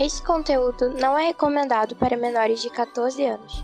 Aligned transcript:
Este 0.00 0.22
conteúdo 0.22 0.94
não 0.98 1.18
é 1.18 1.26
recomendado 1.26 1.94
para 1.94 2.16
menores 2.16 2.62
de 2.62 2.70
14 2.70 3.22
anos. 3.22 3.62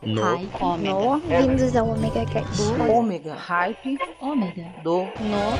No. 0.00 0.22
Hype. 0.22 0.62
Ômega. 0.62 1.26
Bem-vindos 1.26 1.76
ao 1.76 1.88
Omega 1.90 2.24
Cast. 2.24 2.56
Do 2.56 2.90
ômega. 2.90 3.34
Hype. 3.34 3.98
Ômega. 4.18 4.72
Do. 4.82 5.00
No. 5.00 5.52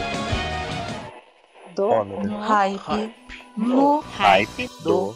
Do. 1.74 1.88
Ômega. 1.90 2.22
No. 2.26 2.40
Hype. 2.40 3.14
No. 3.54 4.00
Hype 4.00 4.68
Do. 4.82 5.12
do 5.12 5.14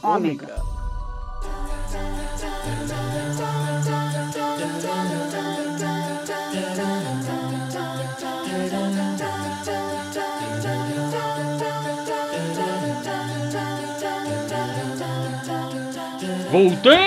Voltei! 16.50 16.98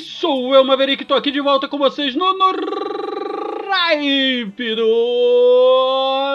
Sou 0.00 0.52
eu, 0.52 0.64
Maverick, 0.64 1.04
tô 1.04 1.14
aqui 1.14 1.30
de 1.30 1.40
volta 1.40 1.68
com 1.68 1.78
vocês 1.78 2.16
no, 2.16 2.26
Ripe 3.88 4.74
do 4.74 4.84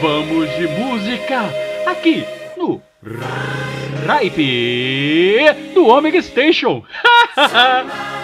Vamos 0.00 0.48
de 0.56 0.66
música 0.66 1.42
aqui 1.86 2.24
no 2.56 2.80
Ripe 3.02 3.89
do 5.74 5.88
Omega 5.88 6.22
Station. 6.22 6.82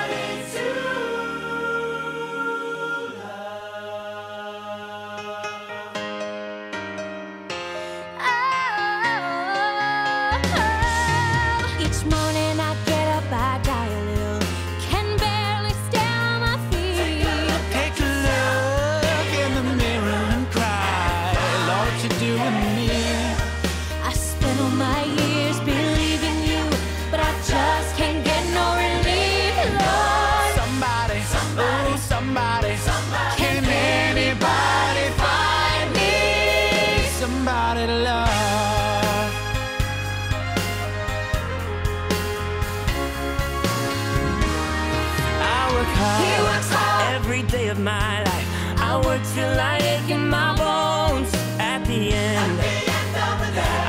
my 47.87 48.21
life. 48.25 48.49
I 48.89 49.01
work 49.07 49.23
till 49.33 49.55
I 49.73 49.77
ache 49.93 50.11
in 50.11 50.29
my 50.29 50.51
bones. 50.57 51.33
At 51.61 51.85
the 51.87 52.13
end, 52.13 52.59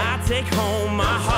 I 0.10 0.22
take 0.28 0.48
home 0.54 0.96
my 0.96 1.18
heart 1.26 1.37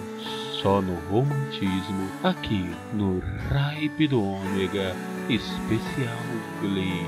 só 0.61 0.81
no 0.81 0.95
romantismo, 1.09 2.09
aqui 2.23 2.69
no 2.93 3.21
Ripe 3.49 4.07
do 4.07 4.21
Ômega, 4.21 4.95
especial 5.29 6.17
Glee. 6.61 7.05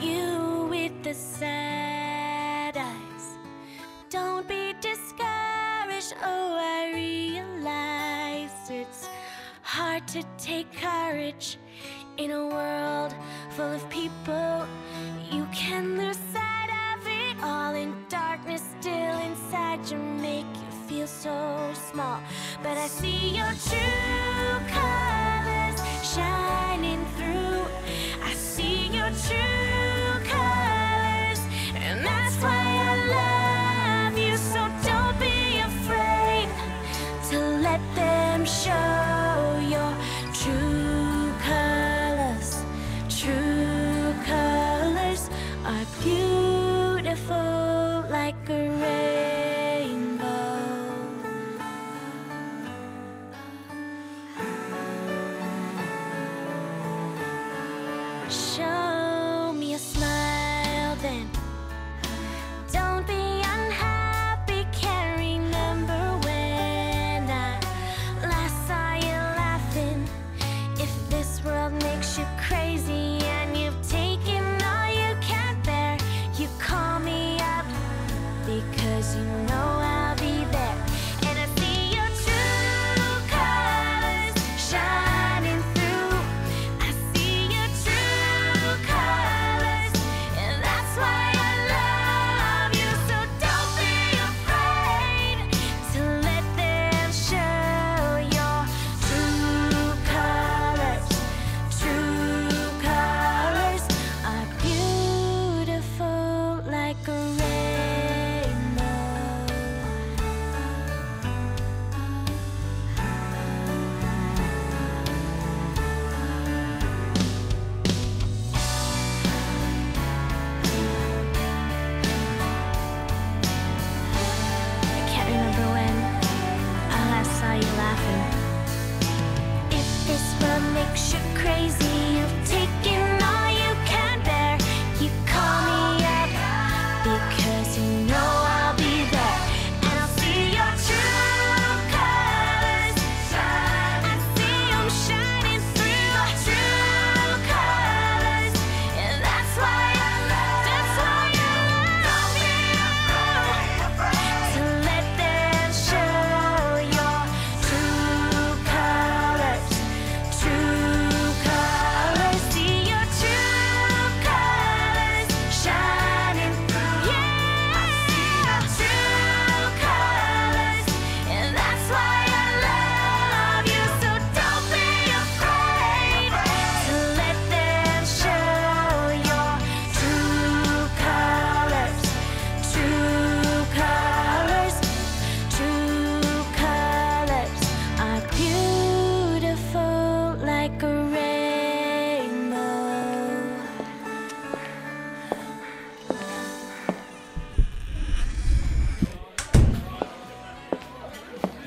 You 0.00 0.66
with 0.70 1.02
the 1.02 1.12
sad 1.12 2.74
eyes. 2.74 3.26
Don't 4.08 4.48
be 4.48 4.72
discouraged. 4.80 6.14
Oh, 6.24 6.56
I 6.58 6.90
realize 6.94 8.70
it's 8.70 9.10
hard 9.60 10.08
to 10.08 10.22
take 10.38 10.72
courage 10.72 11.58
in 12.16 12.30
a 12.30 12.46
world 12.46 13.14
full 13.50 13.70
of 13.70 13.86
people. 13.90 14.66
You 15.30 15.46
can 15.52 15.98
lose 15.98 16.16
sight 16.32 16.70
of 16.94 17.06
it 17.06 17.36
all 17.42 17.74
in 17.74 17.94
darkness, 18.08 18.62
still 18.80 19.18
inside 19.18 19.86
you 19.90 19.98
make 19.98 20.46
you 20.46 20.70
feel 20.88 21.06
so 21.06 21.70
small. 21.90 22.20
But 22.62 22.78
I 22.78 22.86
see 22.86 23.36
your 23.36 23.52
true 23.68 24.11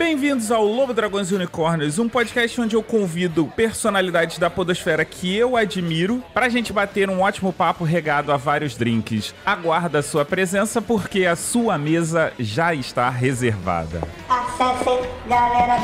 Bem-vindos 0.06 0.52
ao 0.52 0.64
Lobo 0.64 0.94
Dragões 0.94 1.32
e 1.32 1.34
Unicórnios, 1.34 1.98
um 1.98 2.08
podcast 2.08 2.62
onde 2.62 2.76
eu 2.76 2.84
convido 2.84 3.52
personalidades 3.56 4.38
da 4.38 4.52
podosfera 4.52 5.04
que 5.04 5.36
eu 5.36 5.58
admiro 5.58 6.24
pra 6.32 6.48
gente 6.48 6.72
bater 6.72 7.10
um 7.10 7.22
ótimo 7.22 7.52
papo 7.52 7.84
regado 7.84 8.32
a 8.32 8.38
vários 8.38 8.78
drinks. 8.78 9.34
Aguarda 9.44 9.98
a 9.98 10.04
sua 10.04 10.24
presença 10.24 10.80
porque 10.80 11.26
a 11.26 11.36
sua 11.36 11.80
mesa 11.80 12.32
já 12.38 12.72
está 12.72 13.10
reservada. 13.10 14.04
Acesse 14.30 15.10
galera 15.28 15.80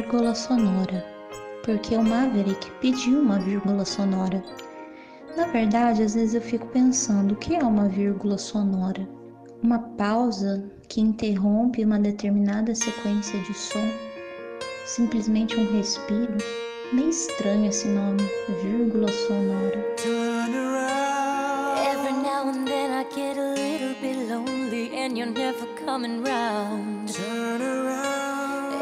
vírgula 0.00 0.34
sonora, 0.34 1.04
porque 1.62 1.94
o 1.94 2.02
Maverick 2.02 2.70
pediu 2.80 3.20
uma 3.20 3.38
vírgula 3.38 3.84
sonora. 3.84 4.42
Na 5.36 5.46
verdade, 5.48 6.02
às 6.02 6.14
vezes 6.14 6.34
eu 6.34 6.40
fico 6.40 6.66
pensando 6.68 7.32
o 7.32 7.36
que 7.36 7.54
é 7.54 7.62
uma 7.62 7.86
vírgula 7.86 8.38
sonora? 8.38 9.06
Uma 9.62 9.78
pausa 9.78 10.64
que 10.88 11.02
interrompe 11.02 11.84
uma 11.84 11.98
determinada 11.98 12.74
sequência 12.74 13.38
de 13.40 13.52
som? 13.52 13.86
Simplesmente 14.86 15.54
um 15.60 15.70
respiro? 15.70 16.38
Meio 16.94 17.10
estranho 17.10 17.68
esse 17.68 17.86
nome, 17.86 18.22
vírgula 18.62 19.08
sonora. 19.08 19.84
Turn 20.02 20.54
around. 20.54 21.78
Every 21.78 22.14
now 22.14 22.48
and 22.48 22.64
then 22.66 22.90
I 22.90 23.04
get 23.14 23.36
a 23.36 23.52
little 23.52 23.94
bit 24.00 24.30
lonely 24.30 24.96
and 24.96 25.18
you're 25.18 25.30
never 25.30 25.66
coming 25.84 26.24
round. 26.24 27.12
Turn 27.12 27.60
around. 27.60 28.09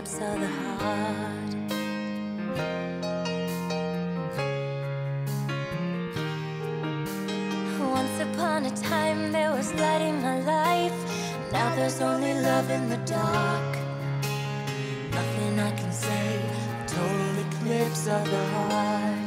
depths 0.00 0.14
of 0.14 0.40
the 0.40 0.46
heart. 0.46 1.54
Once 7.78 8.20
upon 8.20 8.64
a 8.64 8.70
time 8.76 9.30
there 9.30 9.50
was 9.50 9.74
light 9.74 10.00
in 10.00 10.22
my 10.22 10.40
life. 10.40 10.98
Now 11.52 11.74
there's 11.76 12.00
only 12.00 12.32
love 12.32 12.70
in 12.70 12.88
the 12.88 12.96
dark. 12.98 13.76
Nothing 15.12 15.60
I 15.60 15.70
can 15.72 15.92
say, 15.92 16.40
total 16.86 17.38
eclipse 17.46 18.06
of 18.06 18.24
the 18.30 18.44
heart. 18.54 19.19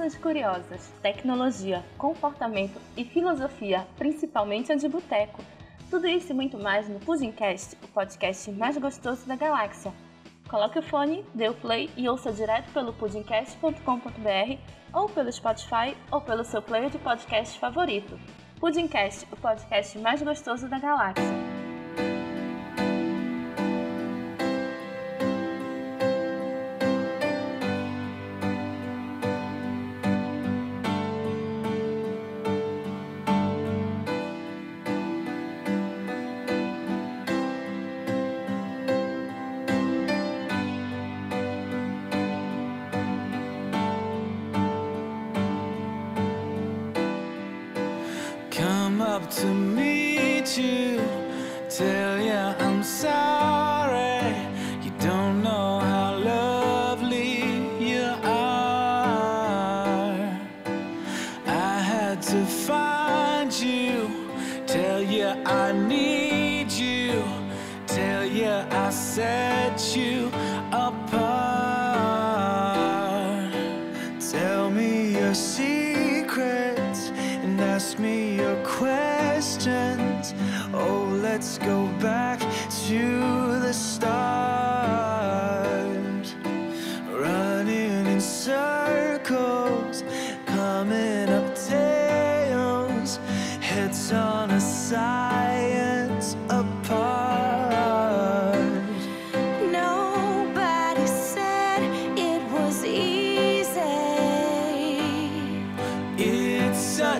coisas 0.00 0.18
curiosas, 0.18 0.92
tecnologia, 1.02 1.84
comportamento 1.98 2.80
e 2.96 3.04
filosofia, 3.04 3.86
principalmente 3.98 4.72
a 4.72 4.74
de 4.74 4.88
boteco. 4.88 5.44
Tudo 5.90 6.08
isso 6.08 6.32
e 6.32 6.34
muito 6.34 6.56
mais 6.56 6.88
no 6.88 6.98
Pudimcast, 7.00 7.76
o 7.84 7.88
podcast 7.88 8.50
mais 8.52 8.78
gostoso 8.78 9.26
da 9.26 9.36
galáxia. 9.36 9.92
Coloque 10.48 10.78
o 10.78 10.82
fone, 10.82 11.22
dê 11.34 11.50
o 11.50 11.54
play 11.54 11.90
e 11.98 12.08
ouça 12.08 12.32
direto 12.32 12.72
pelo 12.72 12.94
pudimcast.com.br 12.94 14.58
ou 14.94 15.06
pelo 15.06 15.30
Spotify 15.30 15.94
ou 16.10 16.22
pelo 16.22 16.44
seu 16.44 16.62
player 16.62 16.88
de 16.88 16.98
podcast 16.98 17.58
favorito. 17.58 18.18
Pudimcast, 18.58 19.26
o 19.30 19.36
podcast 19.36 19.98
mais 19.98 20.22
gostoso 20.22 20.66
da 20.66 20.78
galáxia. 20.78 21.49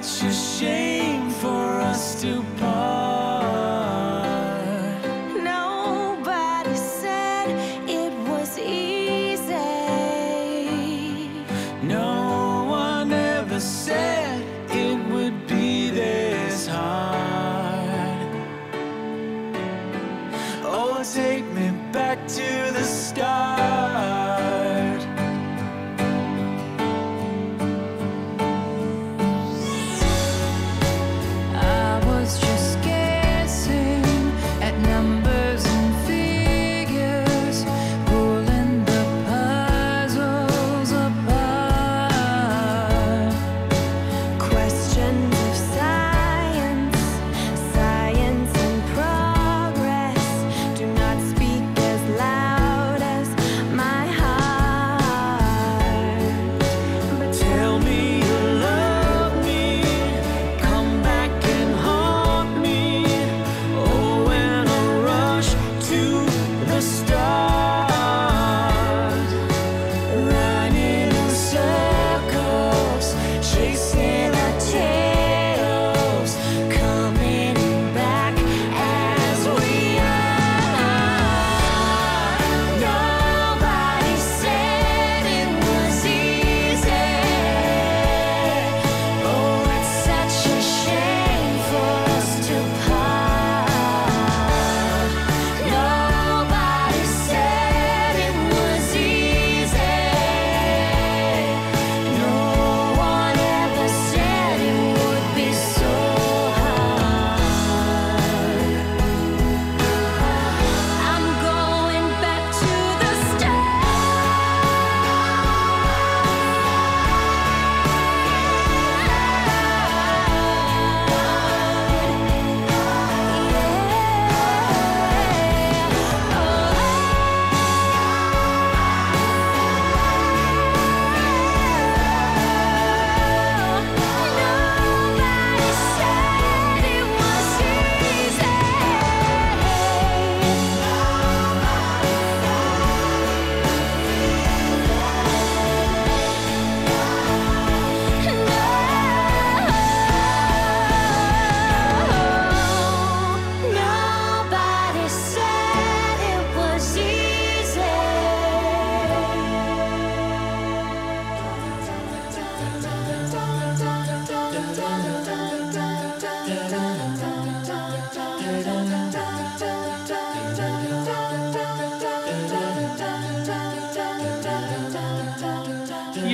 such 0.02 0.30
a 0.30 0.32
shame 0.32 1.30
for 1.30 1.80
us 1.80 2.20
to 2.22 2.42
part. 2.58 2.79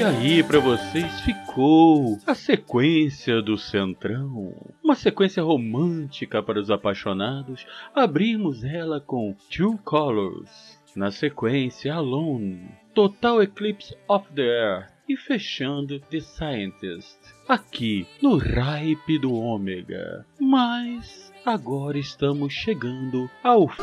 Aí, 0.06 0.40
pra 0.42 0.60
vocês 0.60 1.20
ficou 1.22 2.18
a 2.24 2.34
sequência 2.34 3.42
do 3.42 3.58
Centrão, 3.58 4.54
uma 4.82 4.94
sequência 4.94 5.42
romântica 5.42 6.40
para 6.40 6.60
os 6.60 6.70
apaixonados. 6.70 7.66
Abrimos 7.92 8.62
ela 8.62 9.00
com 9.00 9.34
Two 9.50 9.78
Colors, 9.84 10.80
na 10.94 11.10
sequência 11.10 11.92
Alone, 11.92 12.68
Total 12.94 13.42
Eclipse 13.42 13.96
of 14.08 14.26
the 14.32 14.42
Earth 14.42 14.92
e 15.08 15.16
fechando 15.16 15.98
The 15.98 16.20
Scientist, 16.20 17.18
aqui 17.48 18.06
no 18.22 18.36
Ripe 18.36 19.18
do 19.18 19.34
Ômega. 19.34 20.24
Mas 20.40 21.32
agora 21.44 21.98
estamos 21.98 22.52
chegando 22.52 23.28
ao 23.42 23.66
fim. 23.68 23.82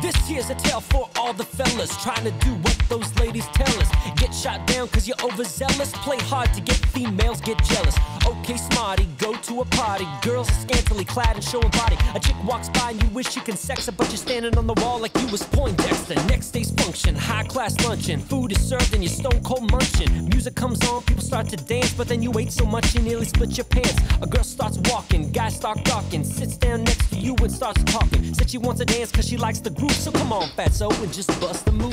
This 0.00 0.14
here's 0.28 0.48
a 0.48 0.54
tale 0.54 0.80
for 0.80 1.08
all 1.16 1.32
the 1.32 1.44
fellas 1.44 1.90
trying 2.02 2.24
to 2.24 2.30
do 2.46 2.54
what 2.62 2.78
those 2.88 3.12
ladies 3.18 3.46
tell 3.48 3.80
us. 3.80 3.90
Get 4.16 4.32
shot 4.32 4.66
down 4.66 4.88
cause 4.88 5.08
you're 5.08 5.20
overzealous. 5.22 5.92
Play 5.92 6.18
hard 6.18 6.52
to 6.54 6.60
get 6.60 6.76
females, 6.76 7.40
get 7.40 7.62
jealous. 7.64 7.96
Okay, 8.26 8.56
smarty, 8.56 9.08
go 9.18 9.34
to 9.34 9.60
a 9.60 9.64
party. 9.64 10.06
Girls 10.22 10.48
are 10.50 10.60
scantily 10.60 11.04
clad 11.04 11.34
and 11.36 11.44
showing 11.44 11.70
body. 11.70 11.96
A 12.14 12.20
chick 12.20 12.36
walks 12.44 12.68
by 12.68 12.90
and 12.90 13.02
you 13.02 13.08
wish 13.10 13.34
you 13.34 13.42
can 13.42 13.56
sex 13.56 13.86
her, 13.86 13.92
but 13.92 14.08
you're 14.08 14.16
standing 14.16 14.56
on 14.56 14.66
the 14.66 14.74
wall 14.74 15.00
like 15.00 15.16
you 15.18 15.26
was 15.28 15.42
Poindexter. 15.42 16.14
Next 16.26 16.50
day's 16.50 16.70
function, 16.70 17.14
high 17.14 17.44
class 17.44 17.74
luncheon. 17.84 18.20
Food 18.20 18.52
is 18.52 18.68
served 18.68 18.94
and 18.94 19.02
you're 19.02 19.12
stone 19.12 19.42
cold 19.42 19.70
munching. 19.70 20.28
Music 20.28 20.54
comes 20.54 20.80
on, 20.88 21.02
people 21.02 21.22
start 21.22 21.48
to 21.48 21.56
dance, 21.56 21.92
but 21.92 22.06
then 22.08 22.22
you 22.22 22.32
ate 22.38 22.52
so 22.52 22.64
much 22.64 22.94
you 22.94 23.00
nearly 23.02 23.26
split 23.26 23.56
your 23.56 23.64
pants. 23.64 23.96
A 24.22 24.26
girl 24.26 24.44
starts 24.44 24.78
walking, 24.90 25.32
guys 25.32 25.56
start 25.56 25.82
gawking, 25.84 26.22
sits 26.24 26.56
down 26.56 26.84
next 26.84 27.10
to 27.10 27.16
you 27.16 27.34
and 27.36 27.50
starts 27.50 27.82
talking. 27.84 28.34
Said 28.34 28.50
she 28.50 28.58
wants 28.58 28.80
to 28.80 28.84
dance 28.84 29.10
cause 29.10 29.26
she 29.26 29.36
likes 29.36 29.60
the 29.60 29.70
groove, 29.70 29.87
so 29.90 30.10
come 30.12 30.32
on, 30.32 30.48
fatso, 30.50 30.90
and 31.02 31.12
just 31.12 31.28
bust 31.40 31.64
the 31.64 31.72
move. 31.72 31.92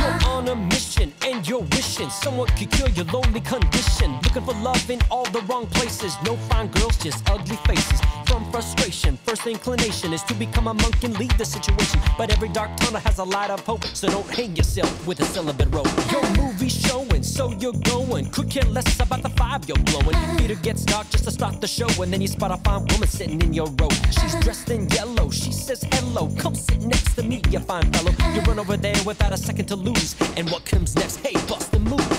You're 0.00 0.30
on 0.30 0.48
a 0.48 0.56
mission 0.56 1.12
and 1.24 1.46
you're 1.48 1.60
wishing 1.60 2.10
someone 2.10 2.48
could 2.48 2.70
cure 2.70 2.88
your 2.90 3.06
lonely 3.06 3.40
condition. 3.40 4.12
Looking 4.22 4.44
for 4.44 4.54
love 4.54 4.90
in 4.90 5.00
all 5.10 5.24
the 5.30 5.40
wrong 5.42 5.66
places. 5.66 6.16
No 6.24 6.36
fine 6.36 6.68
girls, 6.68 6.96
just 6.98 7.28
ugly 7.30 7.56
faces. 7.66 8.00
From 8.34 8.50
frustration, 8.50 9.16
first 9.18 9.46
inclination 9.46 10.12
is 10.12 10.24
to 10.24 10.34
become 10.34 10.66
a 10.66 10.74
monk 10.74 11.04
and 11.04 11.16
leave 11.20 11.38
the 11.38 11.44
situation. 11.44 12.00
But 12.18 12.32
every 12.32 12.48
dark 12.48 12.76
tunnel 12.78 13.00
has 13.02 13.18
a 13.18 13.22
light 13.22 13.48
of 13.48 13.60
hope, 13.60 13.84
so 13.84 14.08
don't 14.08 14.28
hang 14.28 14.56
yourself 14.56 15.06
with 15.06 15.20
a 15.20 15.24
celibate 15.24 15.72
rope. 15.72 15.86
Your 16.10 16.28
movie's 16.36 16.74
showing, 16.76 17.22
so 17.22 17.52
you're 17.60 17.80
going. 17.84 18.28
Could 18.30 18.50
care 18.50 18.64
less 18.64 18.98
about 18.98 19.22
the 19.22 19.28
five 19.28 19.68
you're 19.68 19.78
blowing. 19.78 20.16
Theater 20.36 20.56
gets 20.56 20.82
dark 20.82 21.08
just 21.10 21.22
to 21.26 21.30
start 21.30 21.60
the 21.60 21.68
show, 21.68 21.86
and 22.02 22.12
then 22.12 22.20
you 22.20 22.26
spot 22.26 22.50
a 22.50 22.56
fine 22.68 22.84
woman 22.90 23.06
sitting 23.06 23.40
in 23.40 23.52
your 23.52 23.68
row. 23.78 23.90
She's 24.10 24.34
dressed 24.40 24.68
in 24.68 24.88
yellow, 24.88 25.30
she 25.30 25.52
says 25.52 25.84
hello. 25.92 26.28
Come 26.36 26.56
sit 26.56 26.82
next 26.82 27.14
to 27.14 27.22
me, 27.22 27.40
you 27.50 27.60
fine 27.60 27.88
fellow. 27.92 28.10
You 28.34 28.40
run 28.40 28.58
over 28.58 28.76
there 28.76 29.00
without 29.06 29.32
a 29.32 29.36
second 29.36 29.66
to 29.66 29.76
lose. 29.76 30.16
And 30.36 30.50
what 30.50 30.64
comes 30.64 30.96
next? 30.96 31.18
Hey, 31.18 31.34
bust 31.46 31.70
the 31.70 31.78
move. 31.78 32.13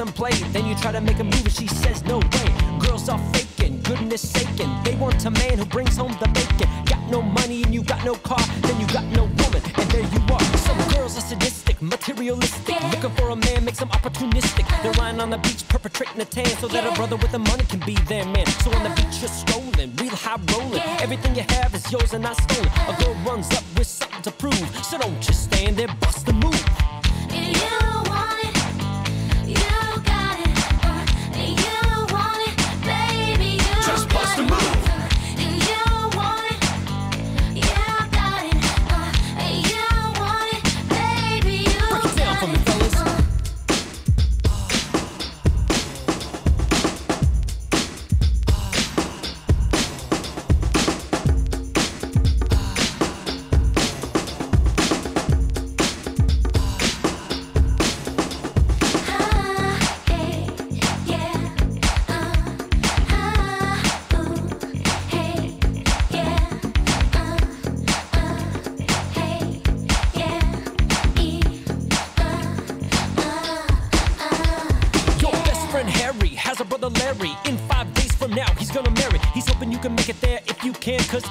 Some 0.00 0.12
play. 0.14 0.32
Then 0.54 0.64
you 0.64 0.74
try 0.76 0.92
to 0.92 1.00
make 1.02 1.18
a 1.18 1.24
move 1.24 1.44
and 1.44 1.52
she 1.52 1.66
says 1.66 2.02
no 2.04 2.18
way. 2.18 2.48
Girls 2.78 3.10
are 3.10 3.20
faking, 3.34 3.82
goodness 3.82 4.22
saking. 4.36 4.70
They 4.82 4.94
want 4.96 5.22
a 5.26 5.30
man 5.30 5.58
who 5.58 5.66
brings 5.66 5.94
home 5.98 6.16
the 6.22 6.28
bacon. 6.28 6.68
Got 6.86 7.02
no 7.10 7.20
money 7.20 7.62
and 7.64 7.74
you 7.74 7.82
got 7.82 8.02
no 8.02 8.14
car, 8.14 8.42
then 8.62 8.80
you 8.80 8.86
got 8.86 9.04
no 9.18 9.24
woman, 9.40 9.62
and 9.80 9.88
there 9.92 10.06
you 10.14 10.20
are. 10.34 10.44
Some 10.68 10.80
girls 10.94 11.18
are 11.18 11.26
sadistic, 11.32 11.82
materialistic. 11.82 12.76
Looking 12.92 13.14
for 13.18 13.28
a 13.28 13.36
man 13.36 13.66
makes 13.66 13.80
them 13.80 13.90
opportunistic. 13.90 14.64
Uh-huh. 14.64 14.82
They're 14.82 14.98
lying 15.02 15.20
on 15.20 15.28
the 15.28 15.38
beach 15.38 15.68
perpetrating 15.68 16.18
a 16.18 16.24
tan 16.24 16.50
so 16.62 16.66
that 16.68 16.82
a 16.90 16.92
brother 16.96 17.16
with 17.16 17.32
the 17.32 17.42
money 17.50 17.64
can 17.64 17.80
be 17.80 17.96
their 18.12 18.24
man. 18.24 18.46
So 18.64 18.72
on 18.72 18.82
the 18.82 18.94
beach 18.96 19.16
you're 19.20 19.36
strolling, 19.42 19.90
real 19.96 20.16
high 20.24 20.40
rolling. 20.54 20.82
Everything 21.04 21.34
you 21.34 21.44
have 21.56 21.74
is 21.74 21.84
yours 21.92 22.14
and 22.14 22.22
not 22.22 22.36
stolen. 22.44 22.72
A 22.88 22.94
girl 23.02 23.14
runs 23.28 23.50
up 23.58 23.64
with 23.76 23.86
something 23.86 24.22
to 24.22 24.32
prove, 24.32 24.66
so 24.82 24.96
don't 24.96 25.20
just 25.20 25.44
stand 25.44 25.76
there, 25.76 25.92
bust 26.00 26.24
the 26.24 26.32
move. 26.32 26.49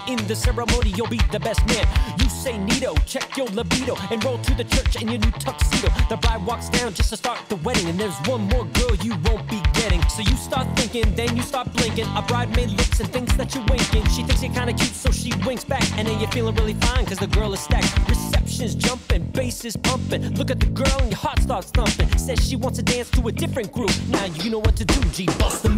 In 0.10 0.26
the 0.28 0.36
ceremony, 0.36 0.92
you'll 0.96 1.08
be 1.08 1.22
the 1.32 1.40
best 1.40 1.66
man. 1.68 1.86
You 2.20 2.28
say 2.30 2.58
Nito, 2.58 2.96
check 3.06 3.38
your 3.38 3.48
libido, 3.48 3.96
and 4.10 4.24
roll 4.24 4.40
to 4.40 4.54
the 4.56 4.64
church 4.64 5.02
in 5.02 5.08
your 5.08 5.20
new 5.20 5.32
tuxedo. 5.32 5.90
The 6.10 6.18
bride 6.18 6.44
walks 6.46 6.70
down 6.70 6.94
just 6.94 7.10
to 7.10 7.18
start 7.18 7.38
the 7.48 7.58
wedding, 7.58 7.88
and 7.88 8.00
there's 8.00 8.18
one 8.26 8.42
more 8.50 8.66
girl 8.66 8.96
you 8.96 9.14
won't 9.26 9.48
be 9.48 9.62
getting. 9.74 10.02
So 10.10 10.22
you 10.24 10.36
start 10.36 10.68
thinking, 10.76 11.14
then 11.16 11.38
you 11.38 11.44
start 11.44 11.72
blinking. 11.74 12.06
A 12.18 12.24
bridemaid 12.24 12.76
looks 12.76 13.00
and 13.00 13.10
thinks 13.12 13.34
that 13.34 13.54
you're 13.54 13.66
winking. 13.66 14.06
She 14.10 14.24
thinks 14.24 14.42
you're 14.42 14.54
kinda 14.54 14.74
cute, 14.74 14.96
so 14.96 15.12
she 15.12 15.32
winks 15.46 15.64
back, 15.64 15.86
and 15.98 16.08
then 16.08 16.20
you're 16.20 16.32
feeling 16.32 16.56
really 16.56 16.74
fine, 16.74 17.06
cause 17.06 17.20
the 17.20 17.28
girl 17.28 17.54
is 17.54 17.60
stacked. 17.60 17.94
Reception's 18.10 18.74
jumping, 18.74 19.24
bass 19.32 19.64
is 19.64 19.78
pumping. 19.78 20.22
Look 20.36 20.50
at 20.50 20.60
the 20.60 20.72
girl, 20.82 20.98
and 21.00 21.12
your 21.12 21.20
heart 21.20 21.40
starts 21.42 21.70
thumping. 21.70 22.10
Says 22.18 22.40
she 22.48 22.56
wants 22.56 22.80
to 22.80 22.84
dance 22.84 23.10
to 23.12 23.28
a 23.28 23.32
different 23.32 23.72
group. 23.72 23.94
Now 24.08 24.26
you 24.26 24.50
know 24.50 24.60
what 24.60 24.76
to 24.78 24.86
do, 24.86 25.02
G, 25.12 25.26
bust 25.38 25.64
the 25.64 25.70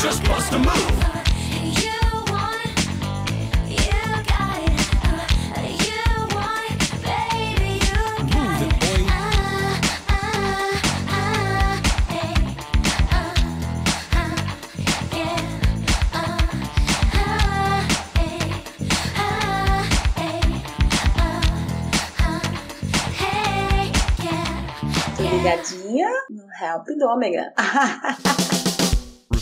Just 0.00 0.22
bust 0.24 0.52
a 0.52 0.58
move. 0.58 1.08
Move 8.34 8.62
it, 8.62 8.72
boy. 8.78 9.18
Tô 25.16 25.22
ligadinha 25.24 26.10
no 26.30 26.44
Help 26.60 26.86
do 26.96 27.08
Ômega. 27.08 27.52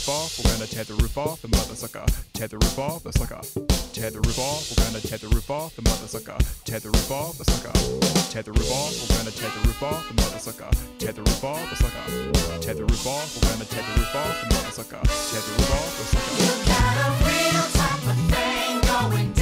roof 0.07 0.09
off, 0.09 0.39
we're 0.39 0.53
gonna 0.53 0.67
tear 0.67 0.85
the 0.85 0.95
roof 0.95 1.19
off 1.19 1.43
the 1.43 1.49
mother 1.49 1.75
sucker. 1.75 2.05
Tear 2.33 2.49
the 2.49 2.59
roof 2.59 2.79
off 2.79 3.03
the 3.03 3.13
sucker. 3.13 3.41
Tear 3.93 4.11
the 4.11 4.21
roof 4.21 4.39
off, 4.39 4.71
we're 4.71 4.85
gonna 4.85 5.01
tear 5.01 5.19
the 5.19 5.29
roof 5.29 5.51
off 5.51 5.75
the 5.75 5.83
mother 5.83 6.07
sucker. 6.07 6.39
Tear 6.65 6.81
the 6.81 6.91
roof 6.91 7.11
off 7.11 7.39
the 7.39 7.45
sucker. 7.45 7.73
Tear 8.31 8.43
the 8.43 8.53
roof 8.53 8.71
off, 8.71 8.93
we're 9.03 9.17
gonna 9.19 9.31
tear 9.31 9.51
the 9.51 9.67
roof 9.67 9.83
off 9.83 10.07
the 10.09 10.15
mother 10.15 10.39
sucker. 10.39 10.71
Tear 10.99 11.13
the 11.13 11.23
roof 11.23 11.45
off 11.45 11.71
the 11.71 11.77
sucker. 11.77 12.61
Tear 12.61 12.75
the 12.75 12.85
roof 12.85 13.07
off, 13.07 13.35
we're 13.35 13.51
gonna 13.51 13.65
tear 13.65 13.83
the 13.83 14.01
roof 14.01 14.15
off 14.15 14.41
the 14.43 14.55
mother 14.55 14.71
sucker. 14.71 15.03
Tear 15.31 15.43
the 15.43 15.53
roof 15.59 15.75
off 15.75 15.99
the 15.99 16.05
sucker. 16.13 16.37
Give 16.39 16.55
up 16.55 16.61
the 16.63 16.95
funk. 16.95 17.23
We 17.25 17.33
need 17.33 17.55
the 17.55 18.87
funk. 18.95 19.36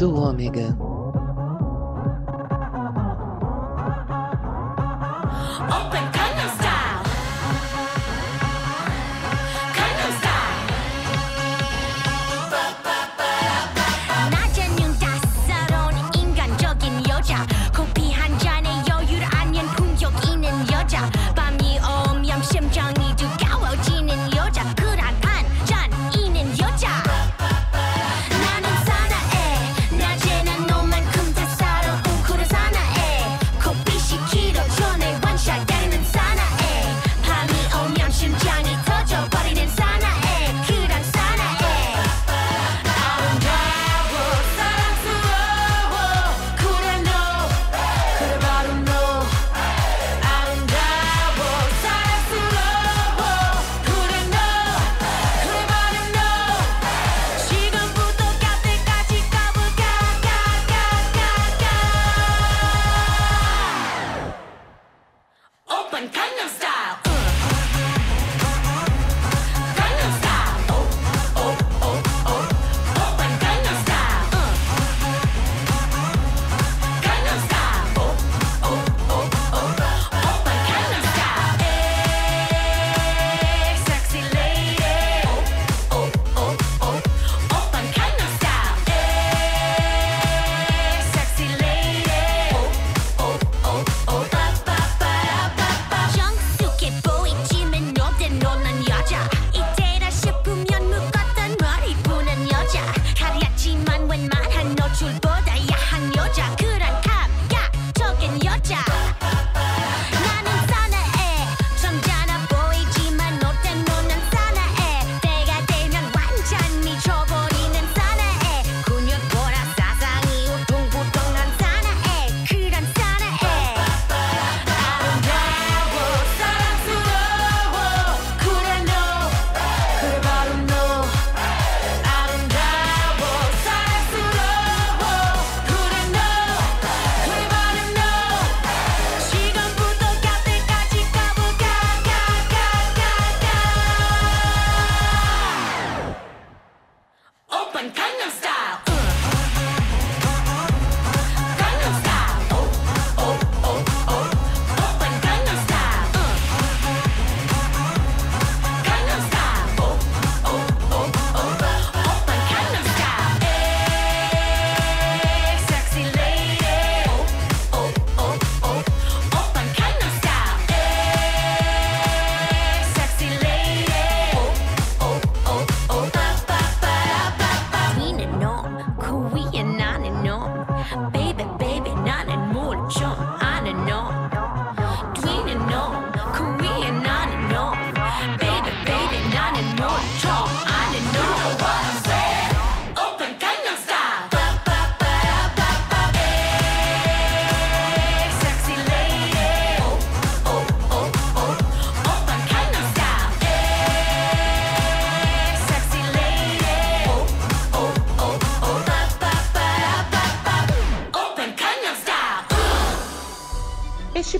do 0.00 0.14
Ômega. 0.14 0.89